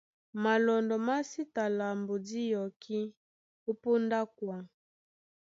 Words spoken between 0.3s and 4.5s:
Malɔndɔ má sí ta lambo dí yɔkí ó póndá a